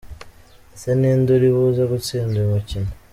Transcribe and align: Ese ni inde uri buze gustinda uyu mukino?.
Ese 0.75 0.89
ni 0.99 1.07
inde 1.15 1.31
uri 1.37 1.49
buze 1.55 1.83
gustinda 1.91 2.35
uyu 2.37 2.53
mukino?. 2.53 2.91